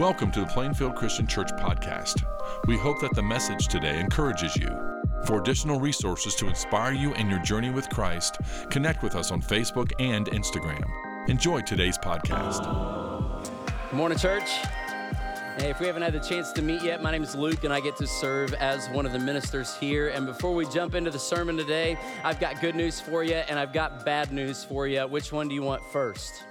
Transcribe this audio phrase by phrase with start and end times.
[0.00, 2.24] Welcome to the Plainfield Christian Church podcast.
[2.66, 4.74] We hope that the message today encourages you.
[5.26, 8.38] For additional resources to inspire you in your journey with Christ,
[8.70, 10.82] connect with us on Facebook and Instagram.
[11.28, 12.64] Enjoy today's podcast.
[13.90, 14.48] Good morning, church.
[15.58, 17.72] Hey, if we haven't had the chance to meet yet, my name is Luke and
[17.72, 20.08] I get to serve as one of the ministers here.
[20.08, 23.58] And before we jump into the sermon today, I've got good news for you and
[23.58, 25.02] I've got bad news for you.
[25.02, 26.44] Which one do you want first?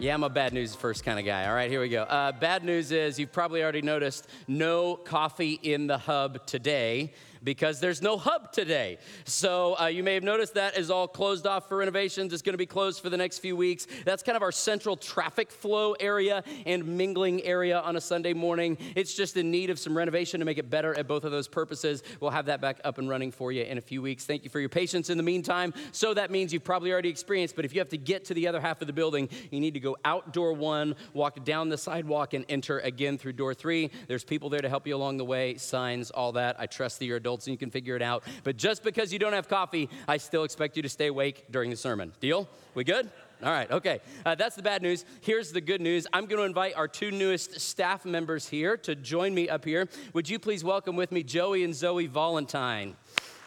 [0.00, 1.46] Yeah, I'm a bad news first kind of guy.
[1.46, 2.04] All right, here we go.
[2.04, 7.12] Uh, bad news is you've probably already noticed no coffee in the hub today
[7.42, 8.98] because there's no hub today.
[9.24, 12.32] So uh, you may have noticed that is all closed off for renovations.
[12.32, 13.86] It's going to be closed for the next few weeks.
[14.04, 18.76] That's kind of our central traffic flow area and mingling area on a Sunday morning.
[18.94, 21.48] It's just in need of some renovation to make it better at both of those
[21.48, 22.02] purposes.
[22.20, 24.24] We'll have that back up and running for you in a few weeks.
[24.24, 25.72] Thank you for your patience in the meantime.
[25.92, 28.48] So that means you've probably already experienced, but if you have to get to the
[28.48, 31.78] other half of the building, you need to go out door one, walk down the
[31.78, 33.90] sidewalk, and enter again through door three.
[34.08, 36.56] There's people there to help you along the way, signs, all that.
[36.58, 38.24] I trust that you're adults and you can figure it out.
[38.42, 41.70] But just because you don't have coffee, I still expect you to stay awake during
[41.70, 42.12] the sermon.
[42.20, 42.48] Deal?
[42.74, 43.08] We good?
[43.42, 44.00] All right, okay.
[44.26, 45.04] Uh, that's the bad news.
[45.22, 46.06] Here's the good news.
[46.12, 49.88] I'm going to invite our two newest staff members here to join me up here.
[50.12, 52.96] Would you please welcome with me Joey and Zoe Valentine?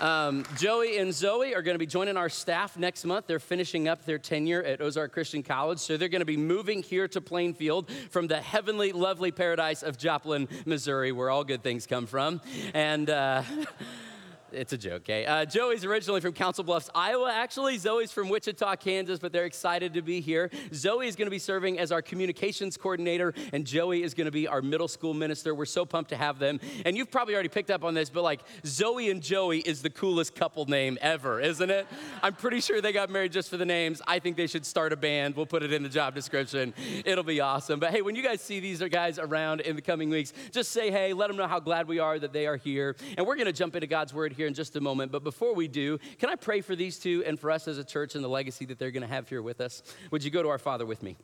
[0.03, 3.25] Um, Joey and Zoe are going to be joining our staff next month.
[3.25, 6.83] They're finishing up their tenure at Ozark Christian College, so they're going to be moving
[6.83, 11.87] here to Plainfield from the heavenly, lovely paradise of Joplin, Missouri, where all good things
[11.87, 12.41] come from.
[12.73, 13.43] And uh,
[14.53, 15.25] It's a joke, okay?
[15.25, 17.77] Uh, Joey's originally from Council Bluffs, Iowa, actually.
[17.77, 20.49] Zoe's from Wichita, Kansas, but they're excited to be here.
[20.73, 24.31] Zoe is going to be serving as our communications coordinator, and Joey is going to
[24.31, 25.55] be our middle school minister.
[25.55, 26.59] We're so pumped to have them.
[26.85, 29.89] And you've probably already picked up on this, but like Zoe and Joey is the
[29.89, 31.87] coolest couple name ever, isn't it?
[32.21, 34.01] I'm pretty sure they got married just for the names.
[34.07, 35.35] I think they should start a band.
[35.35, 36.73] We'll put it in the job description.
[37.05, 37.79] It'll be awesome.
[37.79, 40.91] But hey, when you guys see these guys around in the coming weeks, just say
[40.91, 42.95] hey, let them know how glad we are that they are here.
[43.17, 45.09] And we're going to jump into God's word here here in just a moment.
[45.09, 47.83] But before we do, can I pray for these two and for us as a
[47.83, 49.81] church and the legacy that they're going to have here with us?
[50.11, 51.15] Would you go to our Father with me?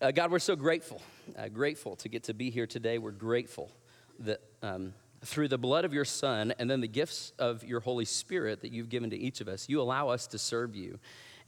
[0.00, 1.02] Uh, God, we're so grateful,
[1.36, 2.96] uh, grateful to get to be here today.
[2.96, 3.70] We're grateful
[4.20, 8.06] that um, through the blood of your Son and then the gifts of your Holy
[8.06, 10.98] Spirit that you've given to each of us, you allow us to serve you.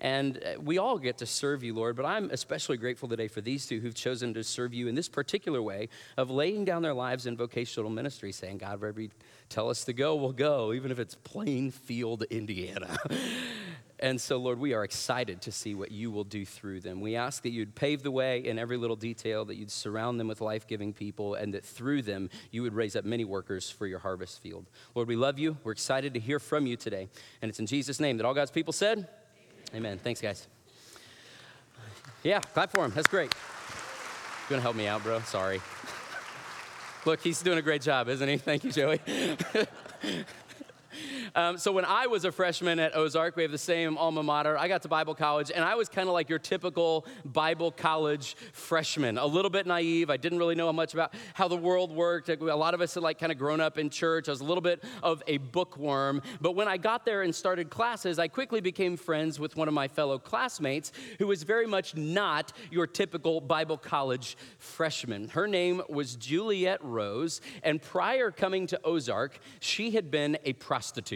[0.03, 3.41] And uh, we all get to serve you, Lord, but I'm especially grateful today for
[3.41, 5.89] these two who've chosen to serve you in this particular way
[6.19, 9.09] of laying down their lives in vocational ministry, saying, God, you
[9.55, 12.97] tell us to go, we'll go, even if it's Plainfield, Indiana.
[14.01, 17.01] And so, Lord, we are excited to see what you will do through them.
[17.01, 20.27] We ask that you'd pave the way in every little detail, that you'd surround them
[20.27, 23.87] with life giving people, and that through them you would raise up many workers for
[23.87, 24.67] your harvest field.
[24.97, 25.57] Lord, we love you.
[25.63, 27.09] We're excited to hear from you today.
[27.41, 29.09] And it's in Jesus' name that all God's people said,
[29.75, 29.99] Amen.
[29.99, 30.49] Thanks, guys.
[32.25, 32.91] Yeah, clap for him.
[32.91, 33.33] That's great.
[33.33, 35.21] You're gonna help me out, bro?
[35.21, 35.63] Sorry.
[37.05, 38.37] Look, he's doing a great job, isn't he?
[38.39, 39.01] Thank you, Joey.
[41.35, 44.57] Um, so when I was a freshman at Ozark, we have the same alma mater.
[44.59, 48.37] I got to Bible college, and I was kind of like your typical Bible college
[48.53, 50.11] freshman, a little bit naive.
[50.11, 52.29] I didn't really know much about how the world worked.
[52.29, 54.29] A lot of us had like kind of grown up in church.
[54.29, 56.23] I was a little bit of a bookworm.
[56.41, 59.75] But when I got there and started classes, I quickly became friends with one of
[59.75, 65.29] my fellow classmates who was very much not your typical Bible college freshman.
[65.29, 71.14] Her name was Juliet Rose, and prior coming to Ozark, she had been a prostitute.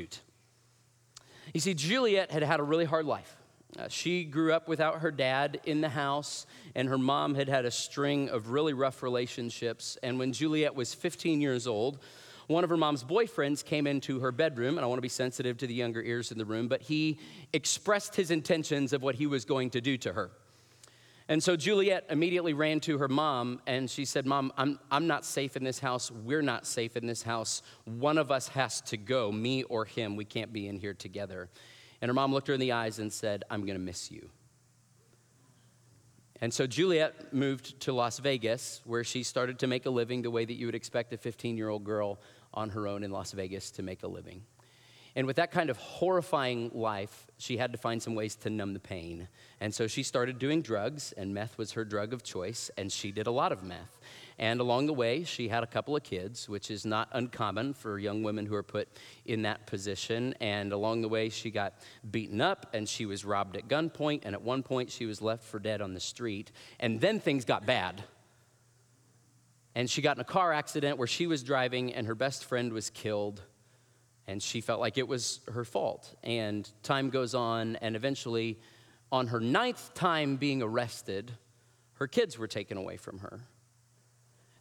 [1.58, 3.34] You see, Juliet had had a really hard life.
[3.76, 6.46] Uh, she grew up without her dad in the house,
[6.76, 9.98] and her mom had had a string of really rough relationships.
[10.04, 11.98] And when Juliet was 15 years old,
[12.46, 15.58] one of her mom's boyfriends came into her bedroom, and I want to be sensitive
[15.58, 17.18] to the younger ears in the room, but he
[17.52, 20.30] expressed his intentions of what he was going to do to her.
[21.30, 25.26] And so Juliet immediately ran to her mom and she said, Mom, I'm, I'm not
[25.26, 26.10] safe in this house.
[26.10, 27.62] We're not safe in this house.
[27.84, 30.16] One of us has to go, me or him.
[30.16, 31.50] We can't be in here together.
[32.00, 34.30] And her mom looked her in the eyes and said, I'm going to miss you.
[36.40, 40.30] And so Juliet moved to Las Vegas, where she started to make a living the
[40.30, 42.20] way that you would expect a 15 year old girl
[42.54, 44.42] on her own in Las Vegas to make a living.
[45.18, 48.72] And with that kind of horrifying life, she had to find some ways to numb
[48.72, 49.26] the pain.
[49.60, 53.10] And so she started doing drugs, and meth was her drug of choice, and she
[53.10, 53.98] did a lot of meth.
[54.38, 57.98] And along the way, she had a couple of kids, which is not uncommon for
[57.98, 58.86] young women who are put
[59.24, 60.36] in that position.
[60.40, 61.74] And along the way, she got
[62.08, 64.20] beaten up and she was robbed at gunpoint.
[64.22, 66.52] And at one point, she was left for dead on the street.
[66.78, 68.04] And then things got bad.
[69.74, 72.72] And she got in a car accident where she was driving and her best friend
[72.72, 73.42] was killed
[74.28, 76.14] And she felt like it was her fault.
[76.22, 78.60] And time goes on, and eventually,
[79.10, 81.32] on her ninth time being arrested,
[81.94, 83.40] her kids were taken away from her.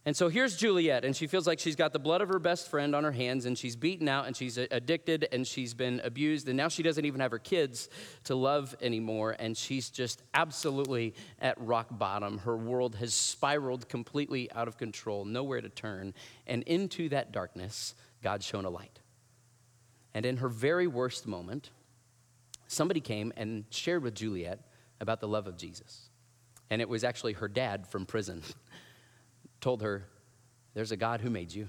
[0.06, 2.70] And so here's Juliet, and she feels like she's got the blood of her best
[2.70, 6.48] friend on her hands, and she's beaten out, and she's addicted, and she's been abused,
[6.48, 7.90] and now she doesn't even have her kids
[8.24, 12.38] to love anymore, and she's just absolutely at rock bottom.
[12.38, 16.14] Her world has spiraled completely out of control, nowhere to turn.
[16.46, 19.00] And into that darkness, God shone a light.
[20.18, 21.70] And in her very worst moment,
[22.66, 24.58] somebody came and shared with Juliet
[24.98, 26.08] about the love of Jesus.
[26.70, 28.42] And it was actually her dad from prison.
[29.60, 30.08] told her,
[30.74, 31.68] There's a God who made you,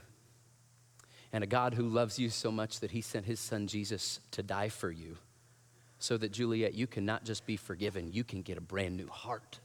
[1.31, 4.41] and a God who loves you so much that he sent his son Jesus to
[4.41, 5.17] die for you,
[5.99, 9.09] so that, Juliet, you can not just be forgiven, you can get a brand new
[9.09, 9.59] heart.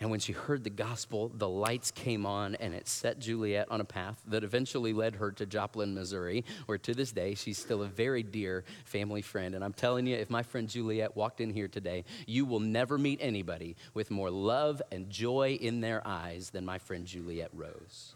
[0.00, 3.82] And when she heard the gospel, the lights came on and it set Juliet on
[3.82, 7.82] a path that eventually led her to Joplin, Missouri, where to this day she's still
[7.82, 9.54] a very dear family friend.
[9.54, 12.96] And I'm telling you, if my friend Juliet walked in here today, you will never
[12.96, 18.14] meet anybody with more love and joy in their eyes than my friend Juliet Rose.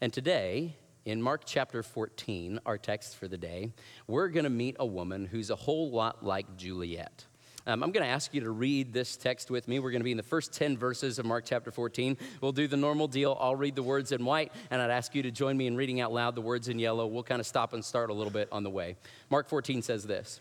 [0.00, 3.72] And today, in Mark chapter 14, our text for the day,
[4.06, 7.24] we're going to meet a woman who's a whole lot like Juliet.
[7.66, 9.78] Um, I'm going to ask you to read this text with me.
[9.78, 12.16] We're going to be in the first 10 verses of Mark chapter 14.
[12.40, 13.36] We'll do the normal deal.
[13.38, 16.00] I'll read the words in white, and I'd ask you to join me in reading
[16.00, 17.06] out loud the words in yellow.
[17.06, 18.96] We'll kind of stop and start a little bit on the way.
[19.28, 20.40] Mark 14 says this.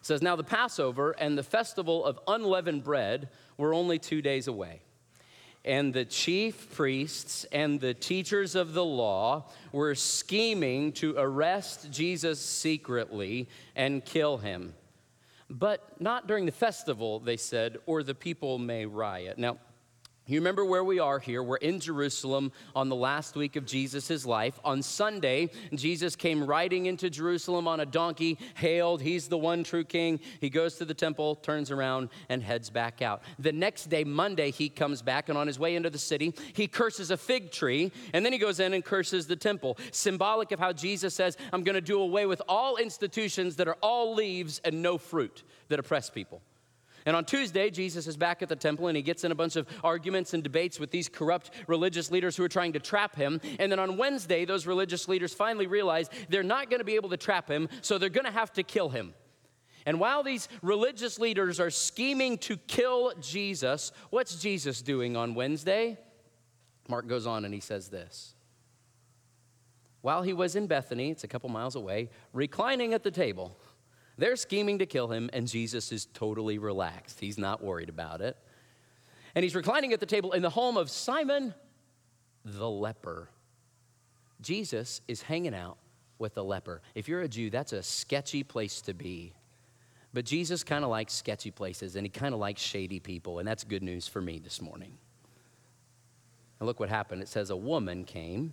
[0.00, 3.28] It says, Now the Passover and the festival of unleavened bread
[3.58, 4.80] were only two days away.
[5.64, 12.40] And the chief priests and the teachers of the law were scheming to arrest Jesus
[12.40, 14.72] secretly and kill him
[15.50, 19.38] but not during the festival, they said, or the people may riot.
[19.38, 19.58] Now,
[20.28, 21.42] you remember where we are here.
[21.42, 24.60] We're in Jerusalem on the last week of Jesus' life.
[24.62, 29.84] On Sunday, Jesus came riding into Jerusalem on a donkey, hailed, He's the one true
[29.84, 30.20] king.
[30.40, 33.22] He goes to the temple, turns around, and heads back out.
[33.38, 36.68] The next day, Monday, he comes back, and on his way into the city, he
[36.68, 39.78] curses a fig tree, and then he goes in and curses the temple.
[39.92, 43.78] Symbolic of how Jesus says, I'm going to do away with all institutions that are
[43.80, 46.42] all leaves and no fruit that oppress people.
[47.08, 49.56] And on Tuesday, Jesus is back at the temple and he gets in a bunch
[49.56, 53.40] of arguments and debates with these corrupt religious leaders who are trying to trap him.
[53.58, 57.08] And then on Wednesday, those religious leaders finally realize they're not going to be able
[57.08, 59.14] to trap him, so they're going to have to kill him.
[59.86, 65.96] And while these religious leaders are scheming to kill Jesus, what's Jesus doing on Wednesday?
[66.90, 68.34] Mark goes on and he says this.
[70.02, 73.58] While he was in Bethany, it's a couple miles away, reclining at the table,
[74.18, 77.20] they're scheming to kill him, and Jesus is totally relaxed.
[77.20, 78.36] He's not worried about it.
[79.34, 81.54] And he's reclining at the table in the home of Simon
[82.44, 83.28] the leper.
[84.40, 85.78] Jesus is hanging out
[86.18, 86.82] with the leper.
[86.94, 89.34] If you're a Jew, that's a sketchy place to be.
[90.12, 93.46] But Jesus kind of likes sketchy places and he kind of likes shady people, and
[93.46, 94.98] that's good news for me this morning.
[96.58, 97.22] And look what happened.
[97.22, 98.52] It says, A woman came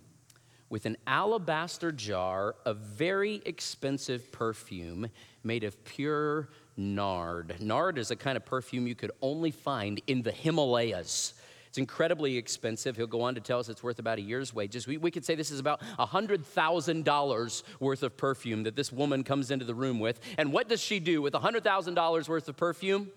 [0.68, 5.08] with an alabaster jar of very expensive perfume
[5.44, 7.56] made of pure nard.
[7.60, 11.34] Nard is a kind of perfume you could only find in the Himalayas.
[11.68, 12.96] It's incredibly expensive.
[12.96, 14.86] He'll go on to tell us it's worth about a year's wages.
[14.86, 19.50] We, we could say this is about $100,000 worth of perfume that this woman comes
[19.50, 20.20] into the room with.
[20.38, 23.10] And what does she do with $100,000 worth of perfume?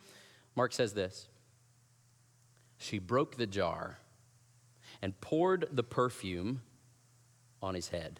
[0.55, 1.29] Mark says this
[2.77, 3.97] She broke the jar
[5.01, 6.61] and poured the perfume
[7.61, 8.19] on his head.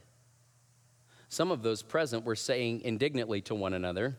[1.29, 4.17] Some of those present were saying indignantly to one another,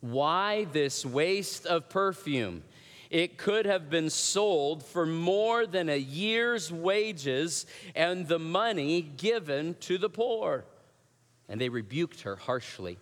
[0.00, 2.62] Why this waste of perfume?
[3.10, 7.66] It could have been sold for more than a year's wages
[7.96, 10.64] and the money given to the poor.
[11.48, 12.98] And they rebuked her harshly.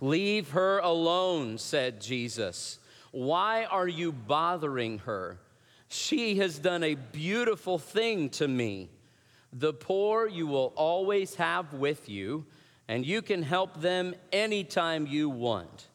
[0.00, 2.78] Leave her alone, said Jesus.
[3.10, 5.38] Why are you bothering her?
[5.88, 8.88] She has done a beautiful thing to me.
[9.56, 12.44] The poor you will always have with you,
[12.88, 15.86] and you can help them anytime you want,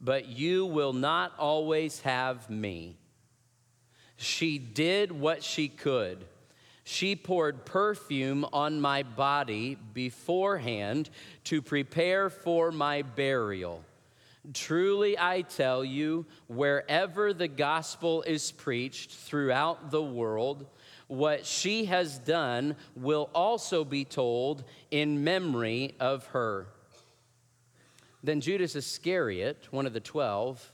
[0.00, 2.96] but you will not always have me.
[4.16, 6.24] She did what she could.
[6.84, 11.10] She poured perfume on my body beforehand
[11.44, 13.84] to prepare for my burial.
[14.54, 20.66] Truly, I tell you, wherever the gospel is preached throughout the world,
[21.08, 26.66] what she has done will also be told in memory of her.
[28.22, 30.72] Then Judas Iscariot, one of the twelve,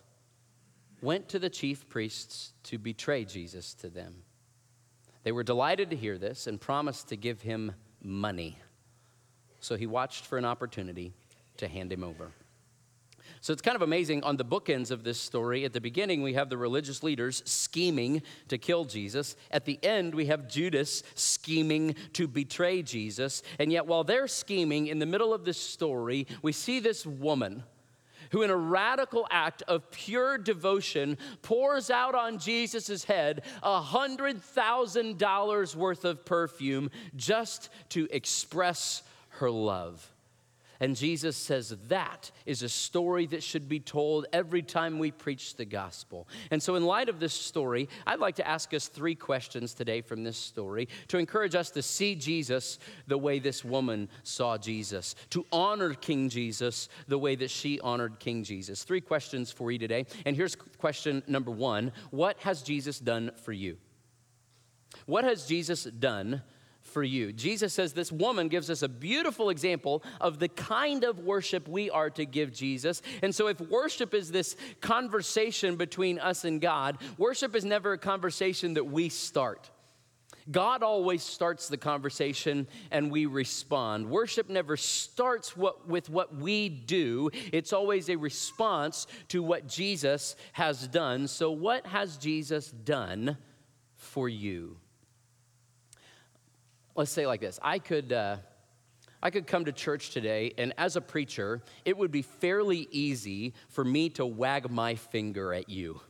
[1.01, 4.23] went to the chief priests to betray Jesus to them.
[5.23, 8.59] They were delighted to hear this and promised to give him money.
[9.61, 11.13] So he watched for an opportunity
[11.57, 12.31] to hand him over.
[13.41, 15.65] So it's kind of amazing on the bookends of this story.
[15.65, 19.37] At the beginning, we have the religious leaders scheming to kill Jesus.
[19.51, 23.43] At the end, we have Judas scheming to betray Jesus.
[23.59, 27.63] And yet, while they're scheming, in the middle of this story, we see this woman
[28.31, 35.75] who, in a radical act of pure devotion, pours out on Jesus' head a $100,000
[35.75, 40.13] worth of perfume just to express her love.
[40.81, 45.57] And Jesus says that is a story that should be told every time we preach
[45.57, 46.29] the gospel.
[46.51, 50.01] And so, in light of this story, I'd like to ask us three questions today
[50.01, 55.17] from this story to encourage us to see Jesus the way this woman saw Jesus,
[55.31, 58.85] to honor King Jesus the way that she honored King Jesus.
[58.85, 60.07] Three questions for you today.
[60.27, 63.79] And here's question number one What has Jesus done for you?
[65.07, 66.43] What has Jesus done
[66.99, 67.33] for you.
[67.33, 71.89] Jesus says this woman gives us a beautiful example of the kind of worship we
[71.91, 73.03] are to give Jesus.
[73.23, 77.99] And so, if worship is this conversation between us and God, worship is never a
[77.99, 79.71] conversation that we start.
[80.51, 84.11] God always starts the conversation and we respond.
[84.11, 90.35] Worship never starts what, with what we do, it's always a response to what Jesus
[90.53, 91.29] has done.
[91.29, 93.39] So, what has Jesus done
[93.95, 94.79] for you?
[96.99, 98.37] Let's say like this I could, uh,
[99.23, 103.55] I could come to church today, and as a preacher, it would be fairly easy
[103.69, 106.01] for me to wag my finger at you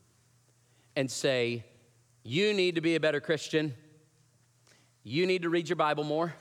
[0.96, 1.64] and say,
[2.24, 3.74] You need to be a better Christian.
[5.04, 6.34] You need to read your Bible more.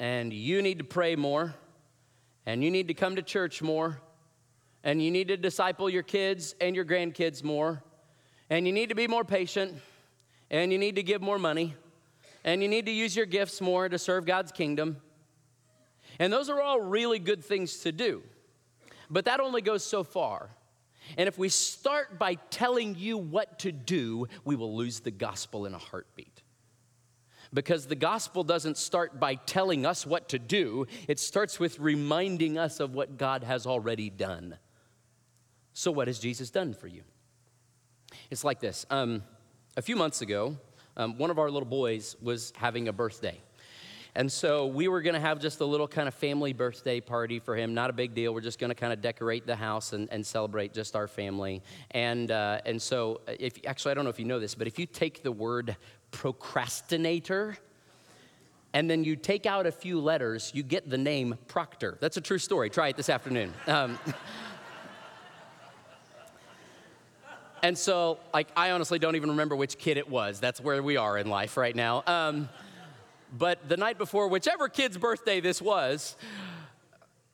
[0.00, 1.54] And you need to pray more.
[2.46, 4.00] And you need to come to church more.
[4.84, 7.82] And you need to disciple your kids and your grandkids more.
[8.48, 9.74] And you need to be more patient.
[10.50, 11.74] And you need to give more money
[12.48, 14.96] and you need to use your gifts more to serve God's kingdom.
[16.18, 18.22] And those are all really good things to do.
[19.10, 20.48] But that only goes so far.
[21.18, 25.66] And if we start by telling you what to do, we will lose the gospel
[25.66, 26.42] in a heartbeat.
[27.52, 32.56] Because the gospel doesn't start by telling us what to do, it starts with reminding
[32.56, 34.56] us of what God has already done.
[35.74, 37.02] So, what has Jesus done for you?
[38.30, 38.86] It's like this.
[38.88, 39.22] Um,
[39.76, 40.56] a few months ago,
[40.98, 43.40] um, one of our little boys was having a birthday.
[44.14, 47.38] And so we were going to have just a little kind of family birthday party
[47.38, 47.72] for him.
[47.72, 48.34] Not a big deal.
[48.34, 51.62] We're just going to kind of decorate the house and, and celebrate just our family.
[51.92, 54.66] And, uh, and so, uh, if actually, I don't know if you know this, but
[54.66, 55.76] if you take the word
[56.10, 57.58] procrastinator,
[58.74, 61.96] and then you take out a few letters, you get the name Proctor.
[62.00, 62.68] That's a true story.
[62.70, 63.54] Try it this afternoon.
[63.66, 63.98] Um,
[67.62, 70.40] And so, like, I honestly don't even remember which kid it was.
[70.40, 72.02] That's where we are in life right now.
[72.06, 72.48] Um,
[73.36, 76.16] but the night before, whichever kid's birthday this was,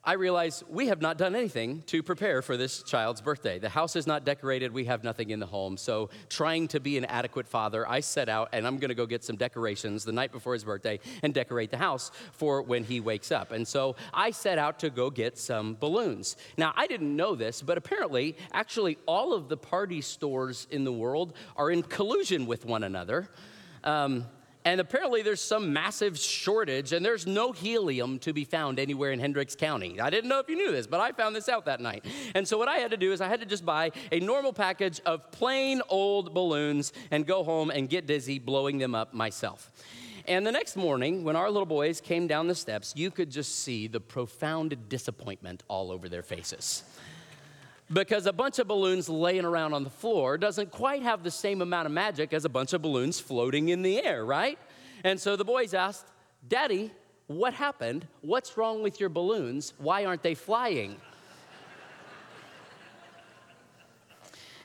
[0.07, 3.59] I realize we have not done anything to prepare for this child's birthday.
[3.59, 5.79] The house is not decorated, we have nothing in the home.
[5.79, 9.25] So, trying to be an adequate father, I set out and I'm gonna go get
[9.25, 13.33] some decorations the night before his birthday and decorate the house for when he wakes
[13.33, 13.51] up.
[13.51, 16.37] And so, I set out to go get some balloons.
[16.59, 20.93] Now, I didn't know this, but apparently, actually, all of the party stores in the
[20.93, 23.31] world are in collusion with one another.
[23.83, 24.27] Um,
[24.67, 29.19] and apparently, there's some massive shortage, and there's no helium to be found anywhere in
[29.19, 30.01] Hendricks County.
[30.01, 32.07] I didn't know if you knew this, but I found this out that night.
[32.35, 34.55] And so, what I had to do is, I had to just buy a normal
[34.55, 39.71] package of plain old balloons and go home and get dizzy blowing them up myself.
[40.27, 43.57] And the next morning, when our little boys came down the steps, you could just
[43.57, 46.85] see the profound disappointment all over their faces
[47.95, 51.63] because a bunch of balloons laying around on the floor doesn't quite have the same
[51.63, 54.59] amount of magic as a bunch of balloons floating in the air, right?
[55.05, 56.07] And so the boys asked,
[56.49, 56.91] Daddy,
[57.29, 58.07] what happened?
[58.21, 59.75] What's wrong with your balloons?
[59.79, 60.97] Why aren't they flying?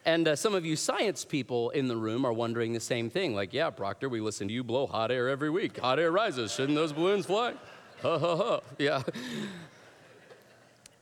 [0.05, 3.36] And uh, some of you science people in the room are wondering the same thing.
[3.36, 5.77] Like, yeah, Proctor, we listen to you blow hot air every week.
[5.79, 6.53] Hot air rises.
[6.53, 7.53] Shouldn't those balloons fly?
[8.01, 8.59] Ha ha ha.
[8.79, 9.03] Yeah.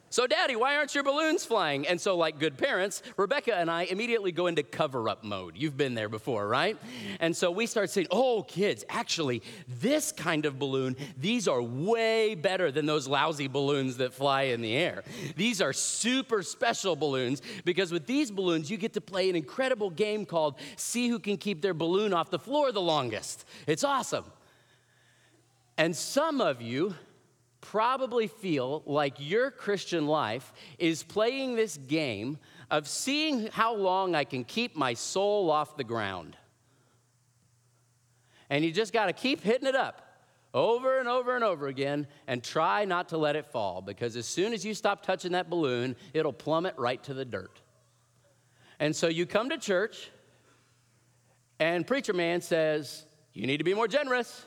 [0.09, 1.85] So, Daddy, why aren't your balloons flying?
[1.85, 5.57] And so, like good parents, Rebecca and I immediately go into cover up mode.
[5.57, 6.77] You've been there before, right?
[7.19, 12.35] And so we start saying, Oh, kids, actually, this kind of balloon, these are way
[12.35, 15.03] better than those lousy balloons that fly in the air.
[15.35, 19.89] These are super special balloons because with these balloons, you get to play an incredible
[19.89, 23.45] game called See Who Can Keep Their Balloon Off the Floor the Longest.
[23.65, 24.25] It's awesome.
[25.77, 26.95] And some of you,
[27.71, 32.37] probably feel like your Christian life is playing this game
[32.71, 36.37] of seeing how long I can keep my soul off the ground.
[38.49, 40.01] And you just got to keep hitting it up
[40.53, 44.25] over and over and over again and try not to let it fall because as
[44.25, 47.61] soon as you stop touching that balloon, it'll plummet right to the dirt.
[48.79, 50.09] And so you come to church,
[51.59, 54.45] and preacher man says, You need to be more generous.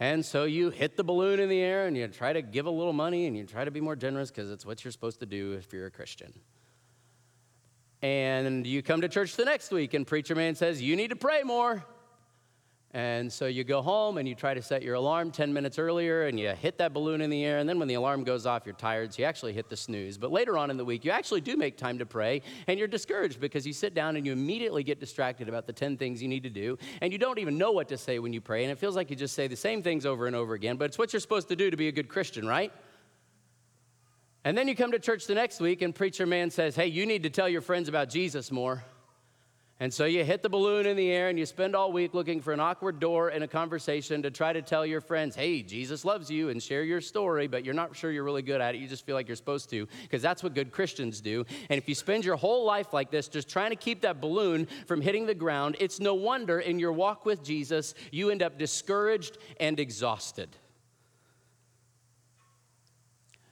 [0.00, 2.70] And so you hit the balloon in the air and you try to give a
[2.70, 5.26] little money and you try to be more generous because it's what you're supposed to
[5.26, 6.32] do if you're a Christian.
[8.00, 11.16] And you come to church the next week and preacher man says, You need to
[11.16, 11.84] pray more.
[12.92, 16.26] And so you go home and you try to set your alarm 10 minutes earlier
[16.26, 17.58] and you hit that balloon in the air.
[17.58, 20.18] And then when the alarm goes off, you're tired, so you actually hit the snooze.
[20.18, 22.88] But later on in the week, you actually do make time to pray and you're
[22.88, 26.26] discouraged because you sit down and you immediately get distracted about the 10 things you
[26.26, 26.76] need to do.
[27.00, 28.64] And you don't even know what to say when you pray.
[28.64, 30.76] And it feels like you just say the same things over and over again.
[30.76, 32.72] But it's what you're supposed to do to be a good Christian, right?
[34.42, 37.06] And then you come to church the next week and preacher man says, Hey, you
[37.06, 38.82] need to tell your friends about Jesus more.
[39.82, 42.42] And so you hit the balloon in the air and you spend all week looking
[42.42, 46.04] for an awkward door in a conversation to try to tell your friends, hey, Jesus
[46.04, 48.78] loves you and share your story, but you're not sure you're really good at it.
[48.78, 51.46] You just feel like you're supposed to, because that's what good Christians do.
[51.70, 54.68] And if you spend your whole life like this, just trying to keep that balloon
[54.86, 58.58] from hitting the ground, it's no wonder in your walk with Jesus, you end up
[58.58, 60.50] discouraged and exhausted.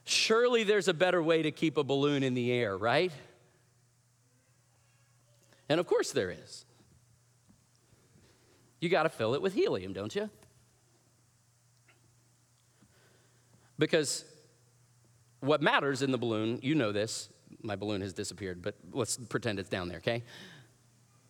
[0.05, 3.11] Surely there's a better way to keep a balloon in the air, right?
[5.69, 6.65] And of course there is.
[8.81, 10.29] You got to fill it with helium, don't you?
[13.77, 14.25] Because
[15.39, 17.29] what matters in the balloon, you know this,
[17.61, 20.23] my balloon has disappeared, but let's pretend it's down there, okay?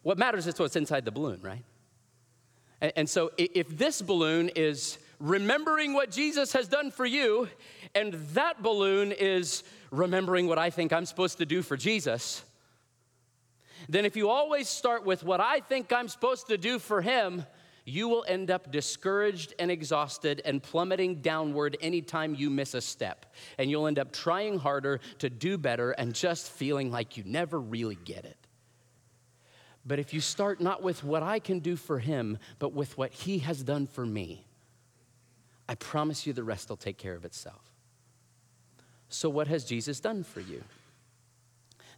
[0.01, 1.63] What matters is what's inside the balloon, right?
[2.81, 7.49] And, and so if this balloon is remembering what Jesus has done for you,
[7.93, 12.43] and that balloon is remembering what I think I'm supposed to do for Jesus,
[13.89, 17.43] then if you always start with what I think I'm supposed to do for him,
[17.85, 23.25] you will end up discouraged and exhausted and plummeting downward anytime you miss a step.
[23.57, 27.59] And you'll end up trying harder to do better and just feeling like you never
[27.59, 28.37] really get it.
[29.87, 33.11] But if you start not with what I can do for him, but with what
[33.11, 34.45] he has done for me,
[35.67, 37.61] I promise you the rest will take care of itself.
[39.07, 40.63] So, what has Jesus done for you?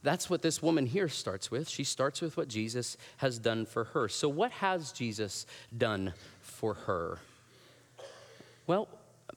[0.04, 1.70] That's what this woman here starts with.
[1.70, 4.08] She starts with what Jesus has done for her.
[4.08, 5.46] So, what has Jesus
[5.78, 7.20] done for her?
[8.66, 8.88] Well,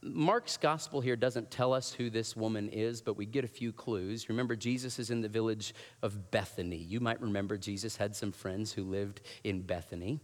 [0.00, 3.72] Mark's gospel here doesn't tell us who this woman is, but we get a few
[3.72, 4.29] clues.
[4.29, 6.77] Remember, Jesus is in the village of Bethany.
[6.77, 10.20] You might remember Jesus had some friends who lived in Bethany.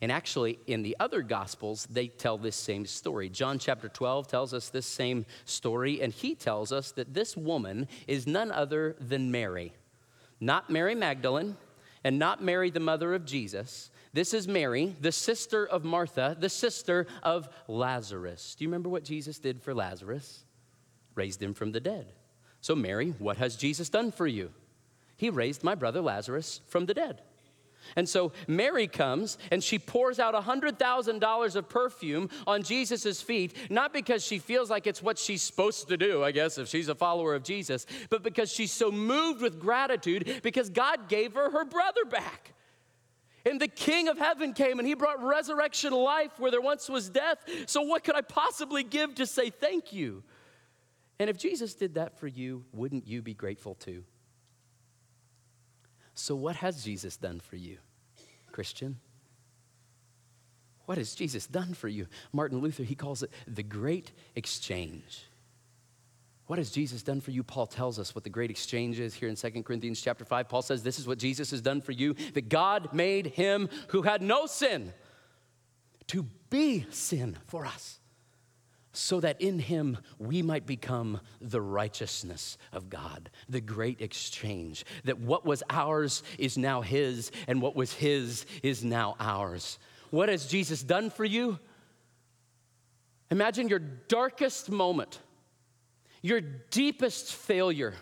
[0.00, 3.28] And actually, in the other Gospels, they tell this same story.
[3.28, 7.88] John chapter 12 tells us this same story, and he tells us that this woman
[8.06, 9.72] is none other than Mary
[10.40, 11.56] not Mary Magdalene,
[12.04, 13.90] and not Mary, the mother of Jesus.
[14.12, 18.54] This is Mary, the sister of Martha, the sister of Lazarus.
[18.54, 20.44] Do you remember what Jesus did for Lazarus?
[21.14, 22.12] Raised him from the dead.
[22.60, 24.52] So, Mary, what has Jesus done for you?
[25.16, 27.22] He raised my brother Lazarus from the dead.
[27.96, 33.92] And so Mary comes and she pours out $100,000 of perfume on Jesus' feet, not
[33.92, 36.94] because she feels like it's what she's supposed to do, I guess, if she's a
[36.94, 41.64] follower of Jesus, but because she's so moved with gratitude because God gave her her
[41.64, 42.52] brother back.
[43.46, 47.10] And the King of heaven came and he brought resurrection life where there once was
[47.10, 47.38] death.
[47.66, 50.22] So, what could I possibly give to say thank you?
[51.18, 54.04] And if Jesus did that for you, wouldn't you be grateful too?
[56.14, 57.78] So, what has Jesus done for you,
[58.52, 58.98] Christian?
[60.86, 62.06] What has Jesus done for you?
[62.32, 65.24] Martin Luther, he calls it the great exchange.
[66.46, 67.42] What has Jesus done for you?
[67.42, 70.48] Paul tells us what the great exchange is here in 2 Corinthians chapter 5.
[70.48, 74.02] Paul says this is what Jesus has done for you that God made him who
[74.02, 74.92] had no sin
[76.08, 77.98] to be sin for us
[78.96, 85.18] so that in him we might become the righteousness of God, the great exchange, that
[85.18, 89.78] what was ours is now his, and what was his is now ours.
[90.10, 91.58] What has Jesus done for you?
[93.30, 95.18] Imagine your darkest moment,
[96.22, 97.94] your deepest failure,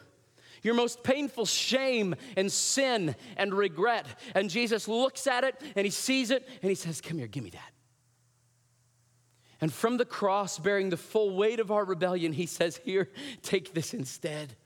[0.62, 4.06] your most painful shame and sin and regret.
[4.34, 7.42] And Jesus looks at it and he sees it and he says, Come here, give
[7.42, 7.72] me that.
[9.62, 13.08] And from the cross, bearing the full weight of our rebellion, he says, Here,
[13.42, 14.56] take this instead.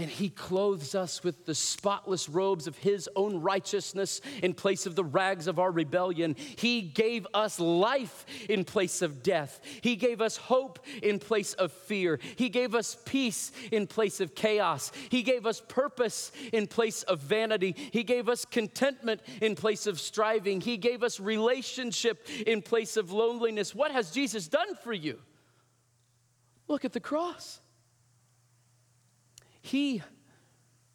[0.00, 4.96] And he clothes us with the spotless robes of his own righteousness in place of
[4.96, 6.36] the rags of our rebellion.
[6.56, 9.60] He gave us life in place of death.
[9.82, 12.18] He gave us hope in place of fear.
[12.36, 14.90] He gave us peace in place of chaos.
[15.10, 17.76] He gave us purpose in place of vanity.
[17.92, 20.62] He gave us contentment in place of striving.
[20.62, 23.74] He gave us relationship in place of loneliness.
[23.74, 25.18] What has Jesus done for you?
[26.68, 27.60] Look at the cross.
[29.60, 30.02] He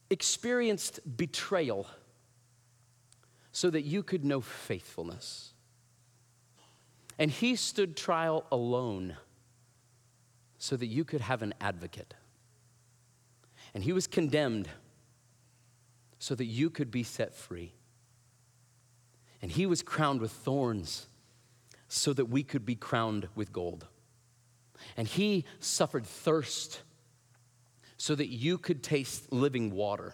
[0.10, 1.88] experienced betrayal
[3.52, 5.54] so that you could know faithfulness.
[7.18, 9.16] And he stood trial alone
[10.58, 12.14] so that you could have an advocate.
[13.74, 14.68] And he was condemned
[16.20, 17.74] so that you could be set free.
[19.42, 21.08] And he was crowned with thorns
[21.88, 23.88] so that we could be crowned with gold.
[24.98, 26.82] And he suffered thirst
[27.98, 30.14] so that you could taste living water.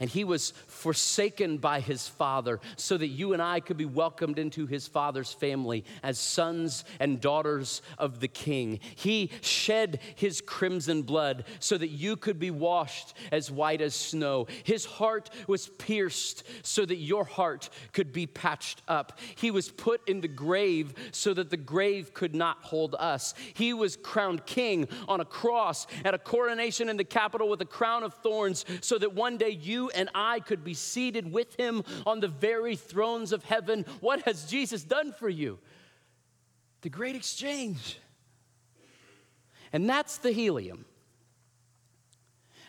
[0.00, 4.38] And he was forsaken by his father so that you and I could be welcomed
[4.38, 8.80] into his father's family as sons and daughters of the king.
[8.96, 14.46] He shed his crimson blood so that you could be washed as white as snow.
[14.64, 19.18] His heart was pierced so that your heart could be patched up.
[19.36, 23.34] He was put in the grave so that the grave could not hold us.
[23.54, 27.66] He was crowned king on a cross at a coronation in the capital with a
[27.66, 31.82] crown of thorns so that one day you and I could be seated with him
[32.06, 33.84] on the very thrones of heaven.
[34.00, 35.58] What has Jesus done for you?
[36.82, 37.98] The great exchange.
[39.72, 40.84] And that's the helium.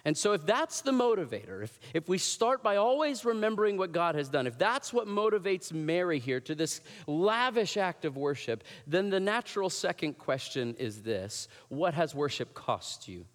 [0.06, 4.14] And so, if that's the motivator, if, if we start by always remembering what God
[4.14, 9.10] has done, if that's what motivates Mary here to this lavish act of worship, then
[9.10, 13.26] the natural second question is this What has worship cost you?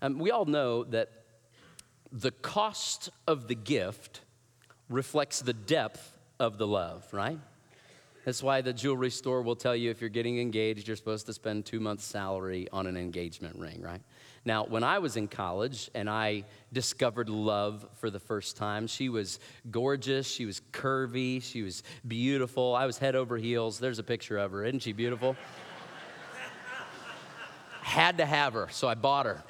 [0.00, 1.10] Um, we all know that
[2.14, 4.20] the cost of the gift
[4.88, 7.38] reflects the depth of the love, right?
[8.24, 11.32] That's why the jewelry store will tell you if you're getting engaged, you're supposed to
[11.32, 14.00] spend two months' salary on an engagement ring, right?
[14.44, 19.08] Now, when I was in college and I discovered love for the first time, she
[19.08, 22.76] was gorgeous, she was curvy, she was beautiful.
[22.76, 23.80] I was head over heels.
[23.80, 24.64] There's a picture of her.
[24.64, 25.34] Isn't she beautiful?
[27.82, 29.42] Had to have her, so I bought her.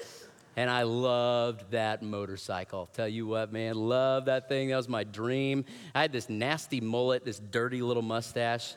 [0.57, 2.88] And I loved that motorcycle.
[2.93, 4.69] Tell you what, man, love that thing.
[4.69, 5.64] That was my dream.
[5.95, 8.75] I had this nasty mullet, this dirty little mustache.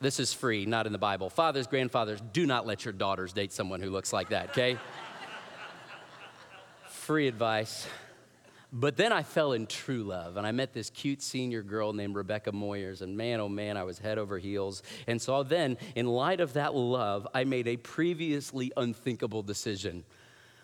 [0.00, 1.30] this is free, not in the Bible.
[1.30, 4.78] Fathers, grandfathers, do not let your daughters date someone who looks like that, okay?
[7.06, 7.86] free advice.
[8.72, 12.16] But then I fell in true love, and I met this cute senior girl named
[12.16, 14.82] Rebecca Moyers, and man, oh man, I was head over heels.
[15.06, 20.04] And so then, in light of that love, I made a previously unthinkable decision.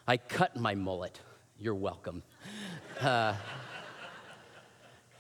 [0.07, 1.21] I cut my mullet.
[1.59, 2.25] You're welcome.
[3.01, 3.35] Uh,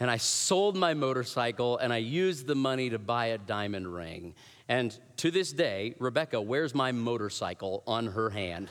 [0.00, 4.34] and I sold my motorcycle, and I used the money to buy a diamond ring.
[4.68, 8.68] And to this day, Rebecca wears my motorcycle on her hand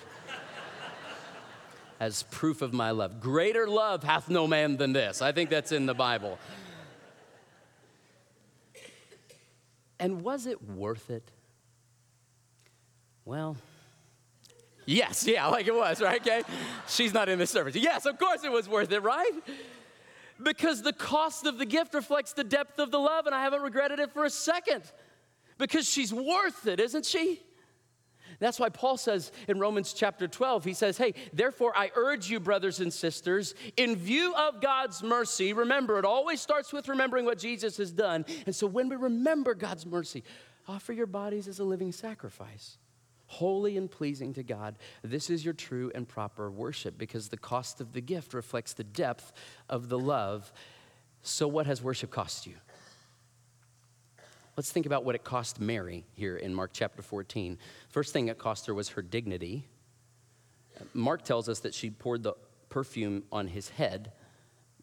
[2.01, 3.21] as proof of my love.
[3.21, 5.21] Greater love hath no man than this.
[5.21, 6.39] I think that's in the Bible.
[9.99, 11.29] And was it worth it?
[13.23, 13.55] Well,
[14.87, 16.19] yes, yeah, like it was, right?
[16.19, 16.41] Okay.
[16.87, 17.75] She's not in this service.
[17.75, 19.33] Yes, of course it was worth it, right?
[20.41, 23.61] Because the cost of the gift reflects the depth of the love, and I haven't
[23.61, 24.81] regretted it for a second.
[25.59, 27.43] Because she's worth it, isn't she?
[28.41, 32.39] That's why Paul says in Romans chapter 12, he says, Hey, therefore I urge you,
[32.39, 37.37] brothers and sisters, in view of God's mercy, remember, it always starts with remembering what
[37.37, 38.25] Jesus has done.
[38.47, 40.23] And so when we remember God's mercy,
[40.67, 42.79] offer your bodies as a living sacrifice,
[43.27, 44.75] holy and pleasing to God.
[45.03, 48.83] This is your true and proper worship because the cost of the gift reflects the
[48.83, 49.33] depth
[49.69, 50.51] of the love.
[51.21, 52.55] So, what has worship cost you?
[54.61, 57.57] Let's think about what it cost Mary here in Mark chapter 14.
[57.89, 59.65] First thing it cost her was her dignity.
[60.93, 62.35] Mark tells us that she poured the
[62.69, 64.11] perfume on his head,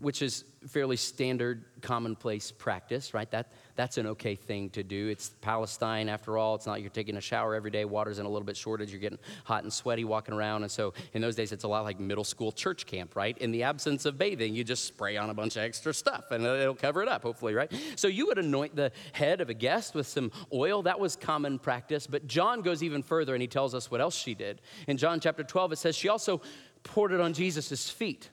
[0.00, 3.30] which is fairly standard, commonplace practice, right?
[3.30, 5.08] That, that's an okay thing to do.
[5.08, 6.54] It's Palestine, after all.
[6.54, 7.84] It's not you're taking a shower every day.
[7.84, 8.90] Water's in a little bit shortage.
[8.90, 10.62] You're getting hot and sweaty walking around.
[10.62, 13.36] And so in those days, it's a lot like middle school church camp, right?
[13.38, 16.44] In the absence of bathing, you just spray on a bunch of extra stuff and
[16.44, 17.72] it'll cover it up, hopefully, right?
[17.96, 20.82] So you would anoint the head of a guest with some oil.
[20.82, 22.06] That was common practice.
[22.06, 24.60] But John goes even further and he tells us what else she did.
[24.86, 26.40] In John chapter 12, it says she also
[26.82, 28.30] poured it on Jesus' feet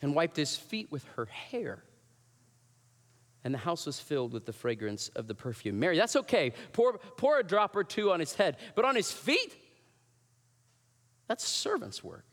[0.00, 1.82] and wiped his feet with her hair.
[3.44, 5.78] and the house was filled with the fragrance of the perfume.
[5.78, 6.52] Mary, that's okay.
[6.72, 9.54] Pour, pour a drop or two on his head, but on his feet,
[11.28, 12.24] that's servant's work.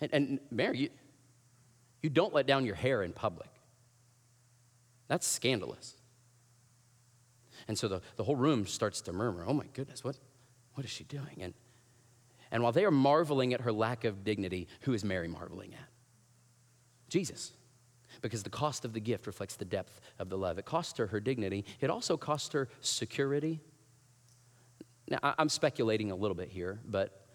[0.00, 0.90] And, and Mary, you,
[2.02, 3.48] you don't let down your hair in public.
[5.08, 5.94] That's scandalous.
[7.66, 10.16] And so the, the whole room starts to murmur, oh my goodness, what,
[10.74, 11.38] what is she doing?
[11.40, 11.54] And,
[12.54, 15.88] and while they are marveling at her lack of dignity, who is Mary marveling at?
[17.08, 17.52] Jesus.
[18.22, 20.56] Because the cost of the gift reflects the depth of the love.
[20.56, 23.60] It cost her her dignity, it also cost her security.
[25.08, 27.26] Now, I'm speculating a little bit here, but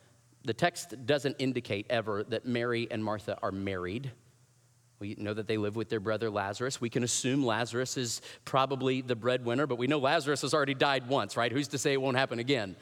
[0.45, 4.11] the text doesn't indicate ever that Mary and Martha are married.
[4.99, 6.79] We know that they live with their brother Lazarus.
[6.79, 11.09] We can assume Lazarus is probably the breadwinner, but we know Lazarus has already died
[11.09, 11.51] once, right?
[11.51, 12.77] Who's to say it won't happen again?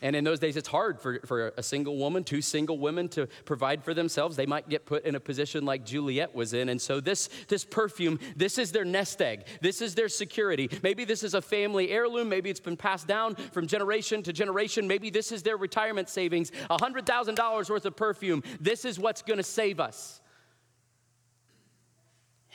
[0.00, 3.26] And in those days, it's hard for, for a single woman, two single women to
[3.44, 4.36] provide for themselves.
[4.36, 6.68] They might get put in a position like Juliet was in.
[6.68, 9.46] And so, this, this perfume, this is their nest egg.
[9.60, 10.70] This is their security.
[10.84, 12.28] Maybe this is a family heirloom.
[12.28, 14.86] Maybe it's been passed down from generation to generation.
[14.86, 18.44] Maybe this is their retirement savings $100,000 worth of perfume.
[18.60, 20.20] This is what's going to save us.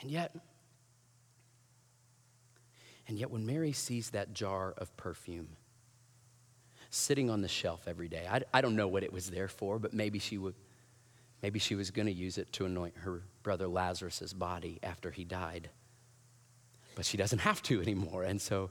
[0.00, 0.34] And yet,
[3.06, 5.48] and yet, when Mary sees that jar of perfume,
[6.94, 8.26] sitting on the shelf every day.
[8.30, 10.54] I, I don't know what it was there for, but maybe she would.
[11.42, 15.24] Maybe she was going to use it to anoint her brother Lazarus's body after he
[15.24, 15.68] died.
[16.94, 18.22] But she doesn't have to anymore.
[18.22, 18.70] And so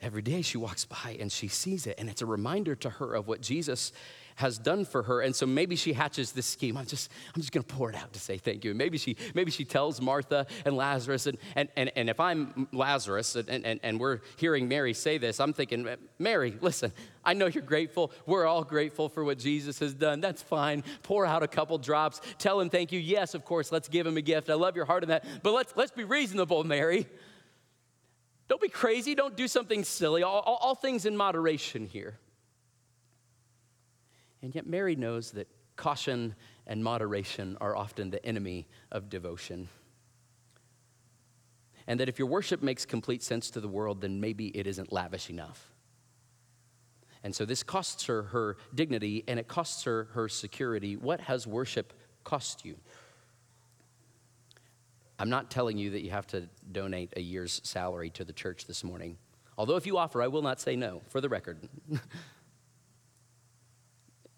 [0.00, 1.96] every day she walks by and she sees it.
[1.98, 3.92] And it's a reminder to her of what Jesus
[4.36, 5.20] has done for her.
[5.20, 6.76] And so maybe she hatches this scheme.
[6.76, 8.70] I'm just, I'm just gonna pour it out to say thank you.
[8.70, 12.68] And maybe she, maybe she tells Martha and Lazarus, and, and, and, and if I'm
[12.72, 16.92] Lazarus and, and, and we're hearing Mary say this, I'm thinking, Mary, listen,
[17.24, 18.12] I know you're grateful.
[18.26, 20.20] We're all grateful for what Jesus has done.
[20.20, 20.82] That's fine.
[21.02, 22.20] Pour out a couple drops.
[22.38, 22.98] Tell him thank you.
[22.98, 24.50] Yes, of course, let's give him a gift.
[24.50, 25.24] I love your heart in that.
[25.42, 27.06] But let's, let's be reasonable, Mary.
[28.48, 29.14] Don't be crazy.
[29.14, 30.22] Don't do something silly.
[30.22, 32.18] All, all, all things in moderation here.
[34.42, 36.34] And yet, Mary knows that caution
[36.66, 39.68] and moderation are often the enemy of devotion.
[41.86, 44.92] And that if your worship makes complete sense to the world, then maybe it isn't
[44.92, 45.72] lavish enough.
[47.24, 50.96] And so this costs her her dignity and it costs her her security.
[50.96, 51.92] What has worship
[52.24, 52.76] cost you?
[55.18, 58.66] I'm not telling you that you have to donate a year's salary to the church
[58.66, 59.18] this morning.
[59.56, 61.58] Although, if you offer, I will not say no, for the record.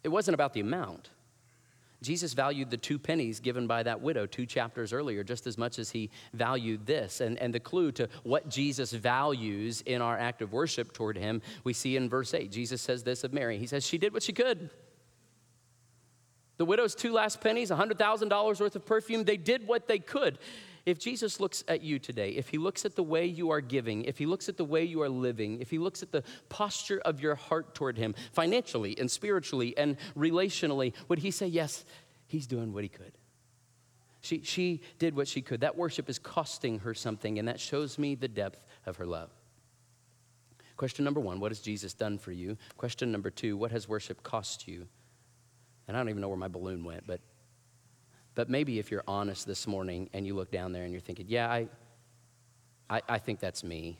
[0.05, 1.11] It wasn't about the amount.
[2.03, 5.79] Jesus valued the two pennies given by that widow two chapters earlier just as much
[5.79, 7.21] as he valued this.
[7.21, 11.41] And, and the clue to what Jesus values in our act of worship toward him,
[11.65, 12.53] we see in verse 8.
[12.53, 14.71] Jesus says this of Mary He says, She did what she could.
[16.57, 20.39] The widow's two last pennies, $100,000 worth of perfume, they did what they could.
[20.87, 24.05] If Jesus looks at you today, if he looks at the way you are giving,
[24.05, 27.01] if he looks at the way you are living, if he looks at the posture
[27.07, 31.87] of your heart toward him, financially and spiritually and relationally, would he say, Yes,
[32.27, 33.13] he's doing what he could?
[34.21, 35.61] She, she did what she could.
[35.61, 39.31] That worship is costing her something, and that shows me the depth of her love.
[40.77, 42.59] Question number one What has Jesus done for you?
[42.77, 44.87] Question number two What has worship cost you?
[45.87, 47.21] And I don't even know where my balloon went, but
[48.35, 51.27] but maybe if you're honest this morning and you look down there and you're thinking,
[51.29, 51.69] yeah, I,
[52.91, 53.99] I, I think that's me.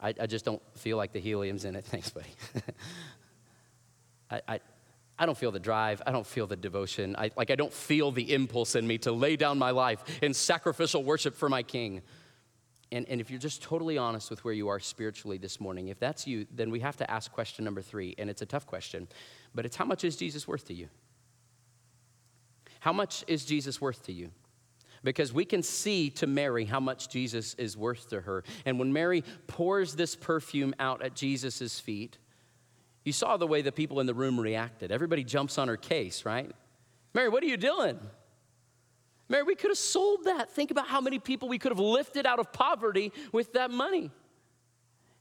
[0.00, 1.84] I, I, just don't feel like the helium's in it.
[1.86, 2.28] Thanks, buddy.
[4.30, 4.60] I, I,
[5.18, 6.02] I don't feel the drive.
[6.06, 7.16] I don't feel the devotion.
[7.18, 10.34] I, like, I don't feel the impulse in me to lay down my life in
[10.34, 12.02] sacrificial worship for my king.
[12.90, 15.98] And, and if you're just totally honest with where you are spiritually this morning, if
[15.98, 18.14] that's you, then we have to ask question number three.
[18.16, 19.08] And it's a tough question,
[19.54, 20.88] but it's how much is Jesus worth to you?
[22.80, 24.30] How much is Jesus worth to you?
[25.04, 28.42] Because we can see to Mary how much Jesus is worth to her.
[28.64, 32.18] And when Mary pours this perfume out at Jesus' feet,
[33.04, 34.90] you saw the way the people in the room reacted.
[34.90, 36.50] Everybody jumps on her case, right?
[37.14, 37.98] Mary, what are you doing?
[39.28, 40.50] Mary, we could have sold that.
[40.50, 44.10] Think about how many people we could have lifted out of poverty with that money.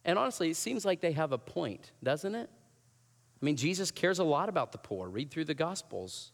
[0.05, 2.49] And honestly, it seems like they have a point, doesn't it?
[3.41, 5.09] I mean, Jesus cares a lot about the poor.
[5.09, 6.31] Read through the Gospels.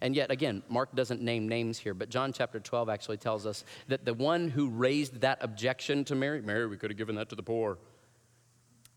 [0.00, 3.64] And yet, again, Mark doesn't name names here, but John chapter 12 actually tells us
[3.88, 7.28] that the one who raised that objection to Mary, Mary, we could have given that
[7.30, 7.78] to the poor,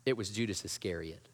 [0.05, 1.27] it was Judas Iscariot.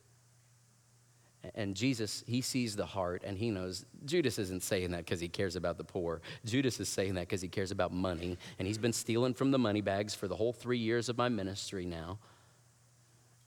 [1.56, 5.28] And Jesus, he sees the heart and he knows Judas isn't saying that because he
[5.28, 6.22] cares about the poor.
[6.46, 8.38] Judas is saying that because he cares about money.
[8.60, 11.30] And he's been stealing from the money bags for the whole three years of my
[11.30, 12.20] ministry now.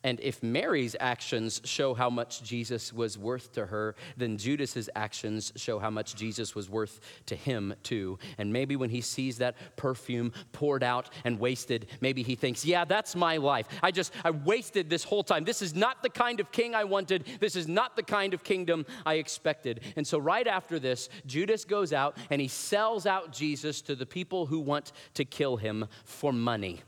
[0.05, 5.53] And if Mary's actions show how much Jesus was worth to her, then Judas's actions
[5.57, 8.19] show how much Jesus was worth to him too.
[8.39, 12.85] And maybe when he sees that perfume poured out and wasted, maybe he thinks, "Yeah,
[12.85, 13.67] that's my life.
[13.83, 15.45] I just I wasted this whole time.
[15.45, 17.25] This is not the kind of king I wanted.
[17.41, 21.65] This is not the kind of kingdom I expected." And so right after this, Judas
[21.65, 25.87] goes out and he sells out Jesus to the people who want to kill him
[26.05, 26.83] for money.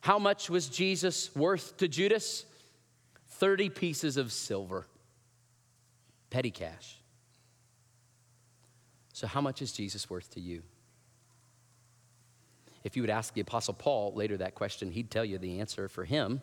[0.00, 2.44] How much was Jesus worth to Judas?
[3.28, 4.86] 30 pieces of silver,
[6.28, 6.96] petty cash.
[9.12, 10.62] So, how much is Jesus worth to you?
[12.84, 15.88] If you would ask the Apostle Paul later that question, he'd tell you the answer
[15.88, 16.40] for him.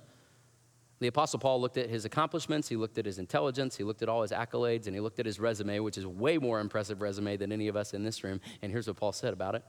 [1.00, 4.10] The Apostle Paul looked at his accomplishments, he looked at his intelligence, he looked at
[4.10, 7.38] all his accolades, and he looked at his resume, which is way more impressive resume
[7.38, 8.42] than any of us in this room.
[8.62, 9.64] And here's what Paul said about it.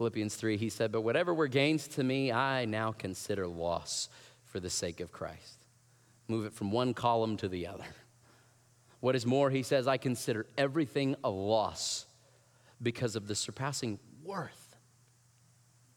[0.00, 4.08] Philippians 3, he said, But whatever were gains to me, I now consider loss
[4.46, 5.58] for the sake of Christ.
[6.26, 7.84] Move it from one column to the other.
[9.00, 12.06] What is more, he says, I consider everything a loss
[12.80, 14.74] because of the surpassing worth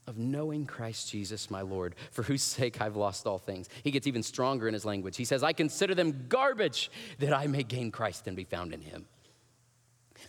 [0.06, 3.70] of knowing Christ Jesus, my Lord, for whose sake I've lost all things.
[3.86, 5.16] He gets even stronger in his language.
[5.16, 8.82] He says, I consider them garbage that I may gain Christ and be found in
[8.82, 9.06] him.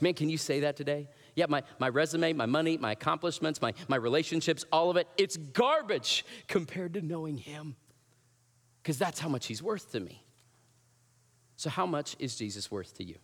[0.00, 1.08] Man, can you say that today?
[1.36, 5.36] Yeah, my, my resume, my money, my accomplishments, my, my relationships, all of it, it's
[5.36, 7.76] garbage compared to knowing Him.
[8.82, 10.22] Because that's how much He's worth to me.
[11.56, 13.16] So, how much is Jesus worth to you?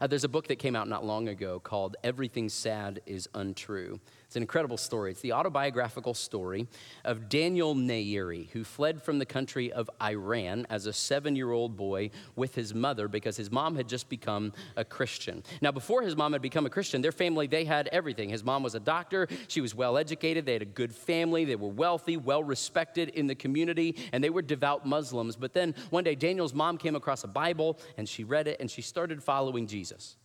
[0.00, 4.00] Uh, there's a book that came out not long ago called Everything Sad is Untrue.
[4.34, 5.12] It's an incredible story.
[5.12, 6.66] It's the autobiographical story
[7.04, 11.76] of Daniel Nayeri, who fled from the country of Iran as a seven year old
[11.76, 15.44] boy with his mother because his mom had just become a Christian.
[15.60, 18.28] Now, before his mom had become a Christian, their family, they had everything.
[18.28, 21.54] His mom was a doctor, she was well educated, they had a good family, they
[21.54, 25.36] were wealthy, well respected in the community, and they were devout Muslims.
[25.36, 28.68] But then one day, Daniel's mom came across a Bible and she read it and
[28.68, 30.16] she started following Jesus.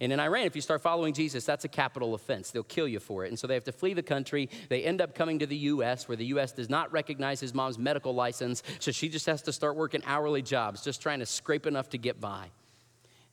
[0.00, 2.50] And in Iran, if you start following Jesus, that's a capital offense.
[2.50, 3.28] They'll kill you for it.
[3.28, 4.48] And so they have to flee the country.
[4.68, 6.52] They end up coming to the U.S., where the U.S.
[6.52, 8.62] does not recognize his mom's medical license.
[8.80, 11.98] So she just has to start working hourly jobs, just trying to scrape enough to
[11.98, 12.50] get by.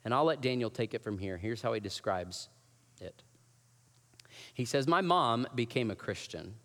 [0.05, 1.37] And I'll let Daniel take it from here.
[1.37, 2.49] Here's how he describes
[2.99, 3.23] it
[4.53, 6.55] He says, My mom became a Christian.